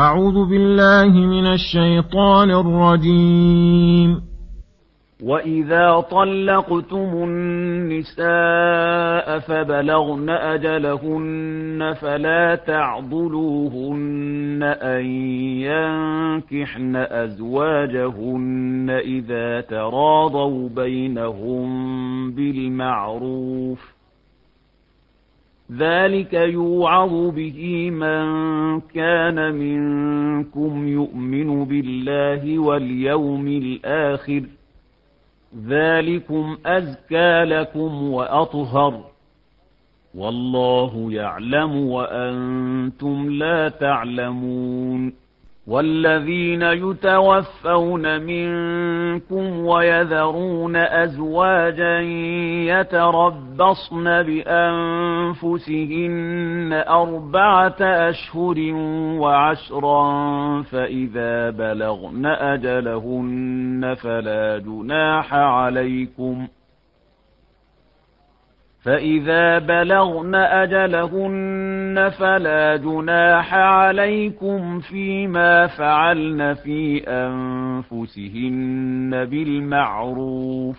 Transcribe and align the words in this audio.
أعوذ 0.00 0.50
بالله 0.50 1.26
من 1.26 1.46
الشيطان 1.46 2.50
الرجيم. 2.50 4.20
وإذا 5.24 6.00
طلقتم 6.00 7.24
النساء 7.24 9.38
فبلغن 9.38 10.30
أجلهن 10.30 11.94
فلا 12.00 12.58
تعضلوهن 12.66 14.62
أن 14.82 15.04
ينكحن 15.60 16.96
أزواجهن 16.96 18.90
إذا 18.90 19.60
تراضوا 19.60 20.68
بينهم 20.68 21.70
بالمعروف. 22.30 24.00
ذلك 25.78 26.34
يوعظ 26.34 27.34
به 27.34 27.90
من 27.90 28.26
كان 28.78 29.54
منكم 29.54 30.88
يؤمن 30.88 31.64
بالله 31.64 32.58
واليوم 32.58 33.48
الآخر 33.48 34.42
ذلكم 35.66 36.58
أزكى 36.66 37.44
لكم 37.44 38.02
وأطهر 38.02 39.04
والله 40.14 41.12
يعلم 41.12 41.76
وأنتم 41.76 43.30
لا 43.30 43.68
تعلمون 43.68 45.12
والذين 45.70 46.62
يتوفون 46.62 48.20
منكم 48.22 49.66
ويذرون 49.66 50.76
أزواجا 50.76 52.00
يتربصن 52.70 54.04
بأنفسهن 54.22 55.92
أربعة 56.88 57.76
أشهر 57.80 58.56
وعشرا 59.20 60.02
فإذا 60.62 61.50
بلغن 61.50 62.26
أجلهن 62.26 63.94
فلا 64.02 64.58
جناح 64.58 65.34
عليكم 65.34 66.46
ۖ 66.46 66.50
فإذا 68.84 69.58
بلغن 69.58 70.34
أجلهن 70.34 72.10
فلا 72.18 72.76
جناح 72.76 73.54
عليكم 73.54 74.80
فيما 74.80 75.66
فعلن 75.66 76.54
في 76.54 77.04
أنفسهن 77.08 78.44
بالمعروف 79.24 80.76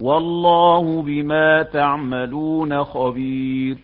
والله 0.00 1.02
بما 1.02 1.62
تعملون 1.62 2.84
خبير. 2.84 3.76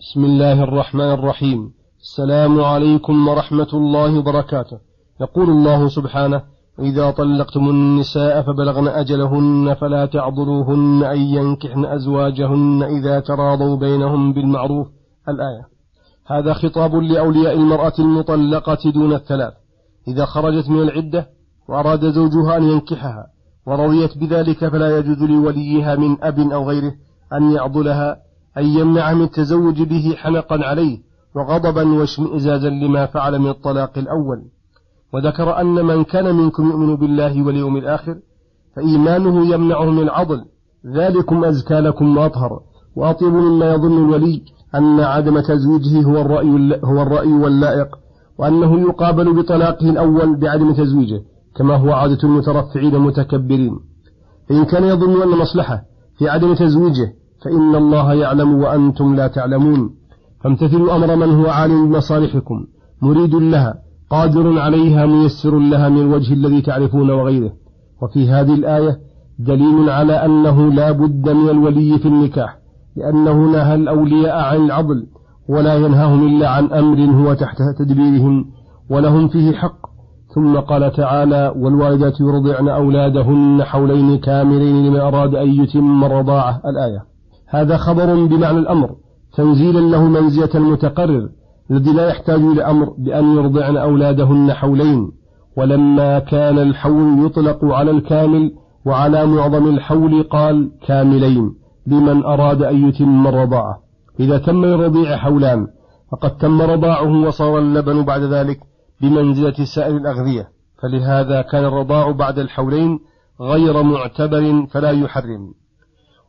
بسم 0.00 0.24
الله 0.24 0.64
الرحمن 0.64 1.12
الرحيم. 1.12 1.72
السلام 2.00 2.60
عليكم 2.60 3.28
ورحمة 3.28 3.68
الله 3.74 4.18
وبركاته. 4.18 4.78
يقول 5.20 5.48
الله 5.50 5.88
سبحانه 5.88 6.42
وإذا 6.78 7.10
طلقتم 7.10 7.68
النساء 7.68 8.42
فبلغن 8.42 8.88
أجلهن 8.88 9.74
فلا 9.74 10.06
تعضلوهن 10.06 11.02
أن 11.02 11.18
ينكحن 11.18 11.84
أزواجهن 11.84 12.82
إذا 12.82 13.20
تراضوا 13.20 13.76
بينهم 13.76 14.32
بالمعروف. 14.32 14.86
الآية. 15.28 15.66
هذا 16.26 16.52
خطاب 16.52 16.94
لأولياء 16.94 17.54
المرأة 17.54 17.92
المطلقة 17.98 18.90
دون 18.94 19.12
الثلاث. 19.12 19.52
إذا 20.08 20.24
خرجت 20.24 20.68
من 20.68 20.82
العدة 20.82 21.28
وأراد 21.68 22.10
زوجها 22.10 22.56
أن 22.56 22.62
ينكحها 22.62 23.26
ورضيت 23.66 24.18
بذلك 24.18 24.68
فلا 24.68 24.98
يجوز 24.98 25.22
لوليها 25.22 25.96
من 25.96 26.24
أب 26.24 26.38
أو 26.38 26.68
غيره 26.68 26.92
أن 27.32 27.50
يعضلها 27.50 28.16
أن 28.58 28.64
يمنع 28.64 29.12
من 29.12 29.22
التزوج 29.22 29.82
به 29.82 30.14
حنقا 30.16 30.64
عليه 30.64 30.98
وغضبا 31.34 31.98
واشمئزازا 31.98 32.70
لما 32.70 33.06
فعل 33.06 33.38
من 33.38 33.50
الطلاق 33.50 33.98
الأول. 33.98 34.44
وذكر 35.14 35.60
أن 35.60 35.86
من 35.86 36.04
كان 36.04 36.34
منكم 36.34 36.70
يؤمن 36.70 36.96
بالله 36.96 37.42
واليوم 37.46 37.76
الآخر 37.76 38.16
فإيمانه 38.76 39.54
يمنعه 39.54 39.90
من 39.90 40.02
العضل 40.02 40.44
ذلكم 40.86 41.44
أزكى 41.44 41.74
لكم 41.74 42.16
وأطهر. 42.16 42.60
وأطيب 42.96 43.32
مما 43.32 43.74
يظن 43.74 44.04
الولي 44.04 44.42
أن 44.74 45.00
عدم 45.00 45.40
تزويجه 45.40 46.02
هو 46.02 46.20
الرأي, 46.20 46.80
هو 46.84 47.02
الرأي 47.02 47.32
واللائق 47.32 47.88
وأنه 48.38 48.80
يقابل 48.80 49.42
بطلاقه 49.42 49.90
الأول 49.90 50.36
بعدم 50.36 50.72
تزويجه 50.72 51.22
كما 51.56 51.76
هو 51.76 51.92
عادة 51.92 52.18
المترفعين 52.24 52.94
المتكبرين. 52.94 53.80
فإن 54.48 54.64
كان 54.64 54.84
يظن 54.84 55.22
أن 55.22 55.38
مصلحة 55.38 55.82
في 56.18 56.28
عدم 56.28 56.54
تزويجه 56.54 57.12
فإن 57.44 57.74
الله 57.74 58.14
يعلم 58.14 58.54
وأنتم 58.54 59.14
لا 59.14 59.26
تعلمون. 59.26 59.90
فامتثلوا 60.44 60.96
أمر 60.96 61.16
من 61.16 61.30
هو 61.34 61.46
عالم 61.46 61.88
بمصالحكم 61.88 62.66
مريد 63.02 63.34
لها 63.34 63.84
قادر 64.14 64.58
عليها 64.58 65.06
ميسر 65.06 65.58
لها 65.58 65.88
من 65.88 66.00
الوجه 66.00 66.32
الذي 66.32 66.60
تعرفون 66.62 67.10
وغيره. 67.10 67.52
وفي 68.02 68.28
هذه 68.28 68.54
الآية 68.54 68.98
دليل 69.38 69.90
على 69.90 70.12
أنه 70.12 70.72
لا 70.72 70.90
بد 70.90 71.30
من 71.30 71.50
الولي 71.50 71.98
في 71.98 72.08
النكاح 72.08 72.58
لأنه 72.96 73.52
نهى 73.52 73.74
الأولياء 73.74 74.36
عن 74.36 74.64
العضل 74.64 75.06
ولا 75.48 75.74
ينهاهم 75.74 76.26
إلا 76.26 76.48
عن 76.48 76.72
أمر 76.72 76.98
هو 76.98 77.34
تحت 77.34 77.56
تدبيرهم 77.78 78.44
ولهم 78.90 79.28
فيه 79.28 79.52
حق. 79.52 79.78
ثم 80.34 80.56
قال 80.56 80.92
تعالى 80.92 81.54
والوالدات 81.56 82.20
يرضعن 82.20 82.68
أولادهن 82.68 83.62
حولين 83.64 84.18
كاملين 84.18 84.86
لمن 84.86 85.00
أراد 85.00 85.34
أن 85.34 85.48
يتم 85.48 86.04
الرضاعة. 86.04 86.60
الآية. 86.66 87.02
هذا 87.48 87.76
خبر 87.76 88.26
بمعنى 88.26 88.58
الأمر. 88.58 88.90
تنزيلا 89.36 89.80
له 89.80 90.04
منزلة 90.08 90.50
المتقرر 90.54 91.28
الذي 91.70 91.92
لا 91.92 92.08
يحتاج 92.08 92.40
إلى 92.40 92.62
أمر 92.62 92.90
بأن 92.98 93.36
يرضعن 93.36 93.76
أولادهن 93.76 94.52
حولين 94.52 95.12
ولما 95.56 96.18
كان 96.18 96.58
الحول 96.58 97.26
يطلق 97.26 97.64
على 97.64 97.90
الكامل 97.90 98.52
وعلى 98.86 99.26
معظم 99.26 99.68
الحول 99.68 100.22
قال 100.22 100.70
كاملين 100.86 101.54
لمن 101.86 102.24
أراد 102.24 102.62
أن 102.62 102.88
يتم 102.88 103.26
الرضاعة. 103.26 103.78
إذا 104.20 104.38
تم 104.38 104.64
للرضيع 104.64 105.16
حولان 105.16 105.66
فقد 106.12 106.36
تم 106.36 106.62
رضاعه 106.62 107.26
وصار 107.26 107.58
اللبن 107.58 108.04
بعد 108.04 108.20
ذلك 108.20 108.58
بمنزلة 109.00 109.64
سائر 109.74 109.96
الأغذية. 109.96 110.48
فلهذا 110.82 111.42
كان 111.42 111.64
الرضاع 111.64 112.10
بعد 112.10 112.38
الحولين 112.38 112.98
غير 113.40 113.82
معتبر 113.82 114.66
فلا 114.70 114.90
يحرم. 114.90 115.54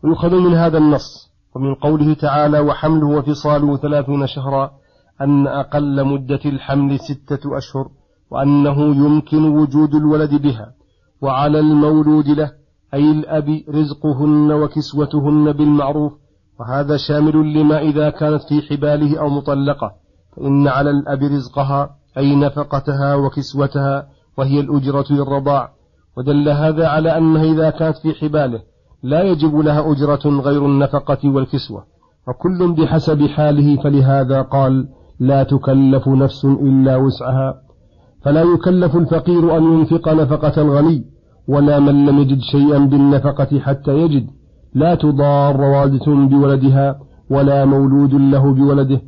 ويؤخذ 0.03 0.35
من 0.35 0.53
هذا 0.53 0.78
النص 0.78 1.35
ومن 1.56 1.75
قوله 1.75 2.13
تعالى 2.13 2.59
وحمله 2.59 3.07
وفصاله 3.07 3.78
ثلاثون 3.78 4.28
شهرا 4.28 4.72
أن 5.22 5.48
أقل 5.48 6.03
مدة 6.03 6.40
الحمل 6.46 7.00
ستة 7.00 7.58
أشهر 7.58 7.90
وأنه 8.31 8.96
يمكن 9.06 9.44
وجود 9.44 9.96
الولد 9.96 10.42
بها 10.42 10.74
وعلى 11.22 11.59
المولود 11.59 12.28
له 12.28 12.52
أي 12.94 13.12
الأب 13.12 13.62
رزقهن 13.70 14.52
وكسوتهن 14.52 15.52
بالمعروف 15.52 16.14
وهذا 16.59 16.98
شامل 16.98 17.53
لما 17.53 17.80
إذا 17.80 18.09
كانت 18.09 18.42
في 18.44 18.62
حباله 18.62 19.20
أو 19.20 19.30
مطلقة 19.30 19.92
فإن 20.36 20.68
على 20.68 20.90
الأب 20.90 21.24
رزقها 21.24 21.96
أي 22.18 22.36
نفقتها 22.36 23.16
وكسوتها 23.16 24.08
وهي 24.38 24.59
الأجرة 24.59 25.06
للرضاع 25.09 25.70
ودل 26.18 26.50
هذا 26.50 26.88
على 26.88 27.18
أنها 27.18 27.44
إذا 27.44 27.70
كانت 27.70 27.97
في 27.97 28.14
حباله 28.14 28.62
لا 29.03 29.24
يجب 29.24 29.56
لها 29.56 29.92
أجرة 29.92 30.42
غير 30.42 30.66
النفقة 30.66 31.30
والكسوة. 31.30 31.84
وكل 32.28 32.74
بحسب 32.74 33.28
حاله 33.28 33.82
فلهذا 33.82 34.42
قال 34.42 34.88
لا 35.20 35.44
تكلف 35.44 36.08
نفس 36.08 36.46
إلا 36.46 36.96
وسعها. 36.96 37.62
فلا 38.22 38.42
يكلف 38.42 38.96
الفقير 38.96 39.58
أن 39.58 39.64
ينفق 39.64 40.09
نفقة 40.09 40.62
الغني 40.62 41.06
ولا 41.48 41.80
من 41.80 42.06
لم 42.06 42.20
يجد 42.20 42.40
شيئا 42.40 42.78
بالنفقة 42.78 43.59
حتى 43.59 43.92
يجد. 43.92 44.28
لا 44.74 44.96
تضار 44.96 45.62
والدة 45.62 46.06
بولدها 46.06 47.00
ولا 47.30 47.66
مولود 47.66 48.14
له 48.14 48.53
بولده. 48.53 49.02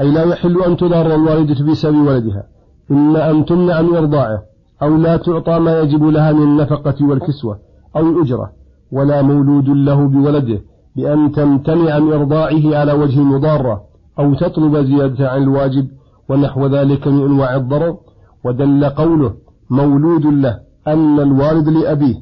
أي 0.00 0.10
لا 0.10 0.24
يحل 0.24 0.62
أن 0.62 0.76
تضار 0.76 1.14
الوالدة 1.14 1.64
بسبب 1.64 1.96
ولدها. 1.96 2.42
إما 2.90 3.30
أن 3.30 3.44
تمنع 3.44 3.82
من 3.82 3.96
إرضاعه 3.96 4.42
أو 4.82 4.96
لا 4.96 5.16
تعطى 5.16 5.58
ما 5.58 5.80
يجب 5.80 6.04
لها 6.04 6.32
من 6.32 6.42
النفقة 6.42 7.06
والكسوة 7.06 7.58
أو 7.96 8.08
الأجرة. 8.08 8.52
ولا 8.92 9.22
مولود 9.22 9.68
له 9.68 10.08
بولده 10.08 10.60
بأن 10.96 11.32
تمتنع 11.32 11.98
من 11.98 12.12
إرضاعه 12.12 12.76
على 12.76 12.92
وجه 12.92 13.20
مضارة. 13.20 13.87
أو 14.18 14.34
تطلب 14.34 14.76
زيادة 14.76 15.30
عن 15.30 15.42
الواجب 15.42 15.88
ونحو 16.28 16.66
ذلك 16.66 17.08
من 17.08 17.24
أنواع 17.24 17.56
الضرر 17.56 17.96
ودل 18.44 18.84
قوله 18.84 19.34
مولود 19.70 20.26
له 20.26 20.58
أن 20.88 21.20
الوالد 21.20 21.68
لأبيه 21.68 22.14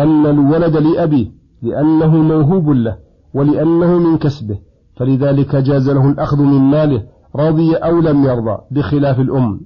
أن 0.00 0.26
الولد 0.26 0.76
لأبيه 0.76 1.26
لأنه 1.62 2.16
موهوب 2.16 2.70
له 2.70 2.96
ولأنه 3.34 3.98
من 3.98 4.18
كسبه 4.18 4.58
فلذلك 4.96 5.56
جاز 5.56 5.90
له 5.90 6.10
الأخذ 6.10 6.42
من 6.42 6.60
ماله 6.60 7.02
رضي 7.36 7.74
أو 7.76 8.00
لم 8.00 8.24
يرضى 8.24 8.58
بخلاف 8.70 9.20
الأم. 9.20 9.60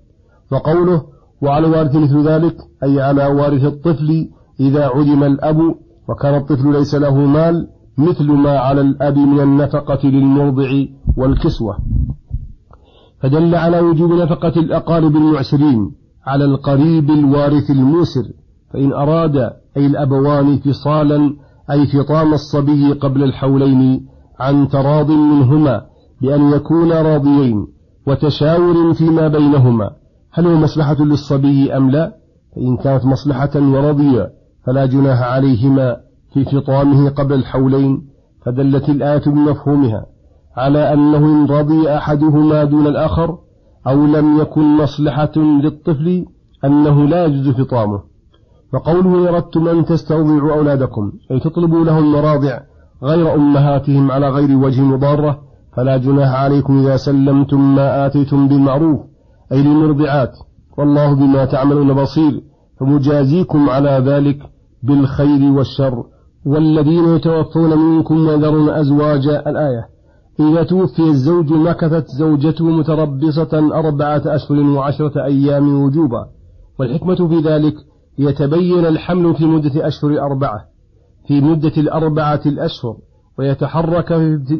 وقوله 0.52 1.02
وعلى 1.42 1.66
وارث 1.66 1.96
مثل 1.96 2.28
ذلك 2.28 2.56
أي 2.82 3.00
على 3.00 3.26
وارث 3.26 3.64
الطفل 3.64 4.28
إذا 4.60 4.86
عدم 4.86 5.24
الأب 5.24 5.74
وكان 6.08 6.34
الطفل 6.34 6.72
ليس 6.72 6.94
له 6.94 7.14
مال 7.14 7.68
مثل 7.98 8.32
ما 8.32 8.58
على 8.58 8.80
الأب 8.80 9.18
من 9.18 9.40
النفقة 9.40 10.08
للمرضع 10.08 10.84
والكسوة. 11.16 11.76
فدل 13.22 13.54
على 13.54 13.80
وجوب 13.80 14.12
نفقة 14.12 14.60
الأقارب 14.60 15.16
المعسرين 15.16 15.92
على 16.26 16.44
القريب 16.44 17.10
الوارث 17.10 17.70
الموسر 17.70 18.24
فإن 18.72 18.92
أراد 18.92 19.36
أي 19.76 19.86
الأبوان 19.86 20.58
فصالا 20.58 21.36
أي 21.70 21.86
فطام 21.86 22.32
الصبي 22.34 22.92
قبل 22.92 23.22
الحولين 23.22 24.06
عن 24.40 24.68
تراض 24.68 25.10
منهما 25.10 25.82
بأن 26.22 26.52
يكونا 26.52 27.02
راضيين 27.02 27.66
وتشاور 28.06 28.94
فيما 28.94 29.28
بينهما 29.28 29.90
هل 30.32 30.46
هو 30.46 30.56
مصلحة 30.56 31.04
للصبي 31.04 31.76
أم 31.76 31.90
لا؟ 31.90 32.16
فإن 32.56 32.76
كانت 32.76 33.04
مصلحة 33.04 33.50
ورضيا 33.56 34.30
فلا 34.66 34.86
جناح 34.86 35.22
عليهما 35.22 35.96
في 36.32 36.44
فطامه 36.44 37.10
قبل 37.10 37.34
الحولين 37.34 38.02
فدلت 38.44 38.88
الآية 38.88 39.22
بمفهومها. 39.26 40.06
على 40.56 40.92
أنه 40.92 41.18
إن 41.18 41.46
رضي 41.46 41.88
أحدهما 41.96 42.64
دون 42.64 42.86
الآخر 42.86 43.38
أو 43.86 44.06
لم 44.06 44.40
يكن 44.40 44.76
مصلحة 44.76 45.32
للطفل 45.36 46.24
أنه 46.64 47.04
لا 47.04 47.24
يجوز 47.24 47.48
فطامه 47.54 48.00
وقوله 48.74 49.28
أردتم 49.28 49.68
أن 49.68 49.84
تستوضعوا 49.84 50.52
أولادكم 50.52 51.12
أي 51.30 51.40
تطلبوا 51.40 51.84
لهم 51.84 52.12
مراضع 52.12 52.60
غير 53.02 53.34
أمهاتهم 53.34 54.10
على 54.10 54.28
غير 54.28 54.56
وجه 54.56 54.80
مضارة 54.80 55.38
فلا 55.76 55.96
جناح 55.96 56.34
عليكم 56.34 56.78
إذا 56.78 56.96
سلمتم 56.96 57.74
ما 57.74 58.06
آتيتم 58.06 58.48
بالمعروف 58.48 59.00
أي 59.52 59.62
للمرضعات. 59.62 60.32
والله 60.78 61.14
بما 61.14 61.44
تعملون 61.44 61.94
بصير 61.94 62.40
فمجازيكم 62.80 63.70
على 63.70 63.90
ذلك 63.90 64.38
بالخير 64.82 65.52
والشر. 65.52 66.04
والذين 66.46 67.04
يتوفون 67.04 67.78
منكم 67.78 68.26
ويذرون 68.26 68.68
أزواجا 68.68 69.50
الآية. 69.50 69.91
إذا 70.40 70.62
توفي 70.62 71.02
الزوج 71.02 71.52
مكثت 71.52 72.06
زوجته 72.18 72.64
متربصة 72.64 73.78
أربعة 73.78 74.22
أشهر 74.26 74.58
وعشرة 74.58 75.24
أيام 75.24 75.82
وجوبا. 75.84 76.26
والحكمة 76.78 77.28
في 77.28 77.40
ذلك 77.40 77.74
يتبين 78.18 78.86
الحمل 78.86 79.34
في 79.34 79.44
مدة 79.44 79.86
أشهر 79.86 80.20
أربعة 80.20 80.60
في 81.26 81.40
مدة 81.40 81.72
الأربعة 81.76 82.40
الأشهر 82.46 82.96
ويتحرك 83.38 84.08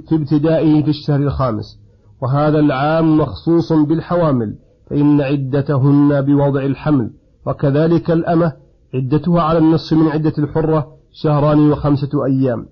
في 0.09 0.13
ابتدائه 0.13 0.83
في 0.83 0.91
الشهر 0.91 1.21
الخامس. 1.21 1.79
وهذا 2.23 2.59
العام 2.59 3.19
مخصوص 3.19 3.73
بالحوامل 3.73 4.55
فإن 4.91 5.21
عدتهن 5.21 6.21
بوضع 6.21 6.63
الحمل. 6.63 7.11
وكذلك 7.47 8.11
الأمة 8.11 8.53
عدتها 8.95 9.43
على 9.43 9.59
النصف 9.59 9.93
من 9.93 10.09
عدة 10.09 10.33
الحرة 10.39 10.87
شهران 11.13 11.71
وخمسة 11.71 12.25
أيام. 12.27 12.67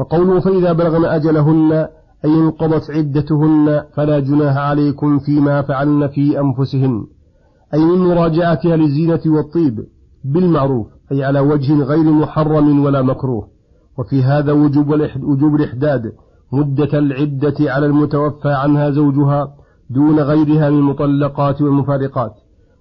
وقوله 0.00 0.40
فإذا 0.40 0.72
بلغن 0.72 1.04
أجلهن 1.04 1.88
أي 2.24 2.34
انقضت 2.34 2.90
عدتهن 2.90 3.82
فلا 3.94 4.18
جناح 4.18 4.56
عليكم 4.56 5.18
فيما 5.18 5.62
فعلن 5.62 6.08
في 6.08 6.40
أنفسهن. 6.40 7.06
أي 7.74 7.84
من 7.84 7.98
مراجعتها 7.98 8.76
للزينة 8.76 9.20
والطيب 9.26 9.84
بالمعروف 10.24 10.86
أي 11.12 11.24
على 11.24 11.40
وجه 11.40 11.82
غير 11.82 12.02
محرم 12.02 12.84
ولا 12.84 13.02
مكروه. 13.02 13.48
وفي 13.98 14.22
هذا 14.22 14.52
وجوب 14.52 14.90
وجوب 15.22 15.54
الإحداد 15.54 16.12
مدة 16.52 16.98
العدة 16.98 17.54
على 17.60 17.86
المتوفى 17.86 18.48
عنها 18.48 18.90
زوجها 18.90 19.54
دون 19.90 20.20
غيرها 20.20 20.70
من 20.70 20.78
المطلقات 20.78 21.62
والمفارقات. 21.62 22.32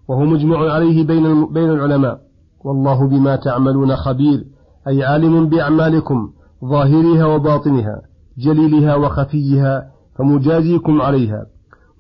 وهو 0.08 0.26
مجمع 0.26 0.72
عليه 0.72 1.08
بين 1.08 1.54
بين 1.54 1.70
العلماء. 1.70 2.20
والله 2.66 3.08
بما 3.08 3.36
تعملون 3.36 3.96
خبير 3.96 4.44
أي 4.88 5.04
عالم 5.04 5.50
بأعمالكم 5.50 6.30
ظاهرها 6.66 7.26
وباطنها. 7.26 8.02
جليلها 8.38 8.96
وخفيها 8.96 9.92
فمجازيكم 10.18 11.02
عليها. 11.02 11.46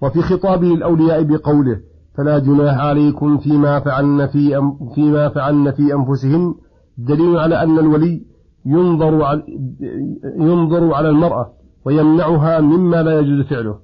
وفي 0.01 0.21
خطابه 0.21 0.73
الأولياء 0.73 1.23
بقوله 1.23 1.79
فلا 2.17 2.39
جناح 2.39 2.79
عليكم 2.79 3.37
فيما 3.37 3.79
فعلن 3.79 4.27
في 4.27 4.71
فيما 4.95 5.29
فعلن 5.29 5.71
في 5.71 5.93
أنفسهن 5.93 6.55
دليل 6.97 7.37
على 7.37 7.63
أن 7.63 7.79
الولي 7.79 8.21
ينظر 8.65 9.23
على 9.23 9.43
ينظر 10.39 10.93
على 10.93 11.09
المرأة 11.09 11.49
ويمنعها 11.85 12.61
مما 12.61 13.03
لا 13.03 13.19
يجوز 13.19 13.45
فعله 13.45 13.75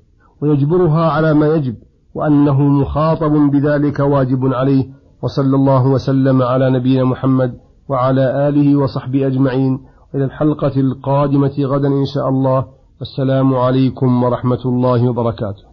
ويجبرها 0.41 1.11
على 1.11 1.33
ما 1.33 1.47
يجب 1.47 1.75
وأنه 2.13 2.61
مخاطب 2.61 3.31
بذلك 3.31 3.99
واجب 3.99 4.45
عليه. 4.45 4.85
وصلى 5.23 5.55
الله 5.55 5.87
وسلم 5.87 6.41
على 6.41 6.69
نبينا 6.69 7.03
محمد 7.03 7.53
وعلى 7.89 8.49
آله 8.49 8.75
وصحبه 8.75 9.27
أجمعين. 9.27 9.79
إلى 10.15 10.25
الحلقة 10.25 10.79
القادمة 10.79 11.55
غدا 11.59 11.87
إن 11.87 12.05
شاء 12.05 12.29
الله. 12.29 12.65
والسلام 12.99 13.55
عليكم 13.55 14.23
ورحمة 14.23 14.63
الله 14.65 15.09
وبركاته. 15.09 15.72